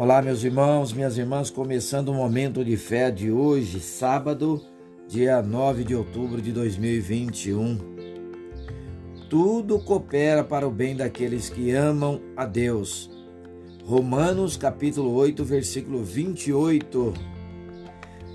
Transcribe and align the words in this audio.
Olá, 0.00 0.22
meus 0.22 0.44
irmãos, 0.44 0.92
minhas 0.92 1.18
irmãs, 1.18 1.50
começando 1.50 2.10
o 2.10 2.14
momento 2.14 2.64
de 2.64 2.76
fé 2.76 3.10
de 3.10 3.32
hoje, 3.32 3.80
sábado, 3.80 4.64
dia 5.08 5.42
9 5.42 5.82
de 5.82 5.92
outubro 5.92 6.40
de 6.40 6.52
2021. 6.52 7.78
Tudo 9.28 9.80
coopera 9.80 10.44
para 10.44 10.68
o 10.68 10.70
bem 10.70 10.94
daqueles 10.94 11.50
que 11.50 11.72
amam 11.72 12.20
a 12.36 12.46
Deus. 12.46 13.10
Romanos 13.84 14.56
capítulo 14.56 15.12
8, 15.14 15.44
versículo 15.44 16.04
28. 16.04 17.14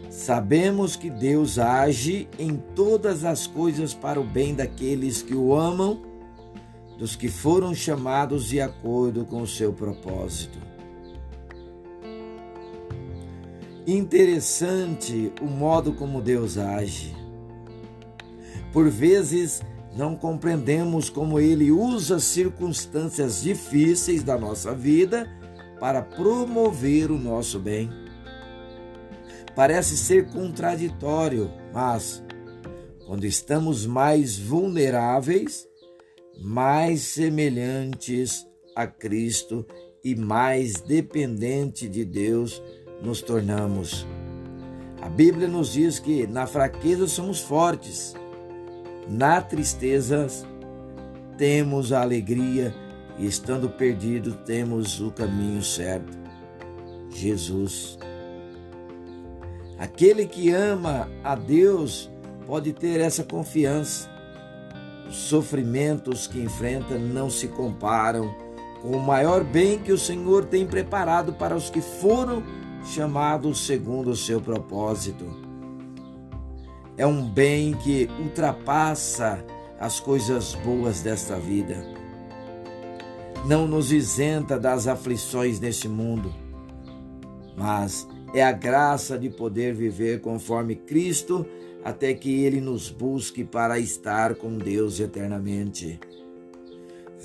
Sabemos 0.09 0.97
que 0.97 1.09
Deus 1.09 1.57
age 1.57 2.27
em 2.37 2.57
todas 2.75 3.23
as 3.23 3.47
coisas 3.47 3.93
para 3.93 4.19
o 4.19 4.25
bem 4.25 4.53
daqueles 4.53 5.21
que 5.21 5.33
o 5.33 5.55
amam, 5.55 6.01
dos 6.99 7.15
que 7.15 7.29
foram 7.29 7.73
chamados 7.73 8.49
de 8.49 8.59
acordo 8.59 9.23
com 9.23 9.41
o 9.41 9.47
seu 9.47 9.71
propósito. 9.71 10.73
Interessante 13.85 15.33
o 15.41 15.45
modo 15.45 15.93
como 15.93 16.21
Deus 16.21 16.57
age. 16.57 17.13
Por 18.71 18.89
vezes, 18.89 19.61
não 19.95 20.15
compreendemos 20.15 21.09
como 21.09 21.37
ele 21.37 21.69
usa 21.69 22.17
circunstâncias 22.17 23.43
difíceis 23.43 24.23
da 24.23 24.37
nossa 24.37 24.73
vida 24.73 25.29
para 25.81 26.01
promover 26.01 27.11
o 27.11 27.17
nosso 27.17 27.59
bem. 27.59 27.89
Parece 29.53 29.97
ser 29.97 30.31
contraditório, 30.31 31.51
mas 31.73 32.23
quando 33.05 33.25
estamos 33.25 33.85
mais 33.85 34.39
vulneráveis, 34.39 35.67
mais 36.41 37.01
semelhantes 37.01 38.47
a 38.75 38.87
Cristo 38.87 39.65
e 40.03 40.15
mais 40.15 40.81
dependente 40.81 41.87
de 41.87 42.03
Deus, 42.03 42.63
nos 43.03 43.21
tornamos. 43.21 44.07
A 45.01 45.09
Bíblia 45.09 45.47
nos 45.47 45.73
diz 45.73 45.99
que 45.99 46.25
na 46.25 46.47
fraqueza 46.47 47.05
somos 47.07 47.41
fortes, 47.41 48.15
na 49.07 49.41
tristeza 49.41 50.27
temos 51.37 51.91
a 51.91 52.01
alegria 52.01 52.73
e 53.19 53.25
estando 53.25 53.69
perdido 53.69 54.33
temos 54.45 55.01
o 55.01 55.11
caminho 55.11 55.61
certo. 55.61 56.17
Jesus. 57.09 57.99
Aquele 59.77 60.25
que 60.25 60.51
ama 60.51 61.09
a 61.23 61.35
Deus 61.35 62.09
pode 62.47 62.71
ter 62.71 63.01
essa 63.01 63.23
confiança. 63.23 64.09
Os 65.09 65.15
sofrimentos 65.15 66.25
que 66.25 66.39
enfrenta 66.39 66.97
não 66.97 67.29
se 67.29 67.49
comparam 67.49 68.33
com 68.81 68.91
o 68.91 69.01
maior 69.01 69.43
bem 69.43 69.77
que 69.77 69.91
o 69.91 69.97
Senhor 69.97 70.45
tem 70.45 70.65
preparado 70.65 71.33
para 71.33 71.55
os 71.55 71.69
que 71.69 71.81
foram 71.81 72.41
chamados 72.83 73.65
segundo 73.65 74.11
o 74.11 74.15
seu 74.15 74.41
propósito. 74.41 75.25
É 76.97 77.07
um 77.07 77.27
bem 77.27 77.73
que 77.73 78.07
ultrapassa 78.19 79.43
as 79.79 79.99
coisas 79.99 80.53
boas 80.55 81.01
desta 81.01 81.39
vida. 81.39 81.83
Não 83.45 83.67
nos 83.67 83.91
isenta 83.91 84.59
das 84.59 84.87
aflições 84.87 85.59
neste 85.59 85.87
mundo, 85.87 86.33
mas 87.57 88.07
é 88.33 88.43
a 88.43 88.51
graça 88.51 89.17
de 89.17 89.29
poder 89.29 89.73
viver 89.73 90.21
conforme 90.21 90.75
Cristo 90.75 91.45
até 91.83 92.13
que 92.13 92.43
Ele 92.43 92.61
nos 92.61 92.89
busque 92.89 93.43
para 93.43 93.77
estar 93.77 94.35
com 94.35 94.57
Deus 94.57 94.99
eternamente. 94.99 95.99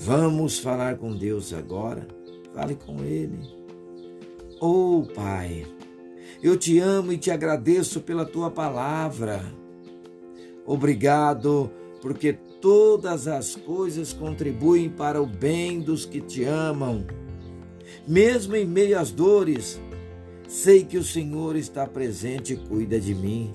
Vamos 0.01 0.59
falar 0.59 0.97
com 0.97 1.15
Deus 1.15 1.53
agora? 1.53 2.07
Fale 2.55 2.75
com 2.75 3.05
Ele. 3.05 3.39
Oh, 4.61 5.07
Pai, 5.15 5.65
eu 6.43 6.59
te 6.59 6.81
amo 6.81 7.13
e 7.13 7.17
te 7.17 7.31
agradeço 7.31 8.01
pela 8.01 8.27
tua 8.27 8.51
palavra. 8.51 9.41
Obrigado, 10.67 11.71
porque 12.03 12.33
todas 12.33 13.29
as 13.29 13.55
coisas 13.55 14.13
contribuem 14.13 14.91
para 14.91 15.23
o 15.23 15.27
bem 15.27 15.79
dos 15.79 16.05
que 16.05 16.21
te 16.21 16.43
amam. 16.43 17.07
Mesmo 18.05 18.57
em 18.57 18.67
meio 18.67 18.99
às 18.99 19.13
dores, 19.13 19.81
sei 20.49 20.85
que 20.85 20.99
o 20.99 21.05
Senhor 21.05 21.55
está 21.55 21.87
presente 21.87 22.55
e 22.55 22.57
cuida 22.57 22.99
de 22.99 23.15
mim. 23.15 23.55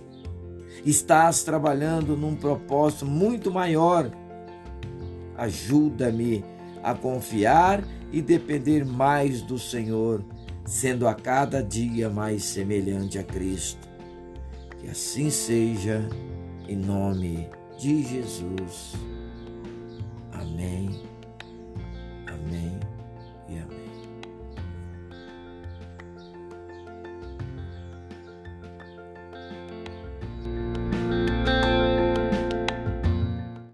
Estás 0.86 1.44
trabalhando 1.44 2.16
num 2.16 2.38
propósito 2.38 3.06
muito 3.06 3.52
maior. 3.52 4.10
Ajuda-me 5.36 6.46
a 6.82 6.94
confiar 6.94 7.84
e 8.10 8.22
depender 8.22 8.86
mais 8.86 9.42
do 9.42 9.60
Senhor 9.60 10.24
sendo 10.66 11.08
a 11.08 11.14
cada 11.14 11.62
dia 11.62 12.10
mais 12.10 12.44
semelhante 12.44 13.20
a 13.20 13.24
Cristo. 13.24 13.88
Que 14.80 14.90
assim 14.90 15.30
seja, 15.30 16.08
em 16.68 16.76
nome 16.76 17.50
de 17.78 18.04
Jesus. 18.04 18.94
Amém, 20.32 21.04
amém. 22.28 22.83